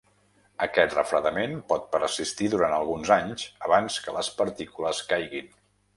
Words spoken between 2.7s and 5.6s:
alguns anys abans que les partícules caiguin.